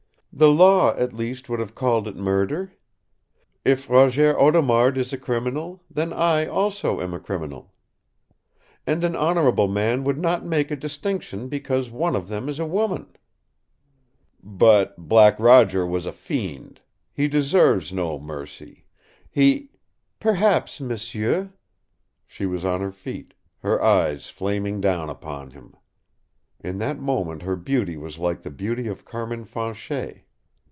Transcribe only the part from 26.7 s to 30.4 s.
that moment her beauty was like the beauty of Carmin Fanchet.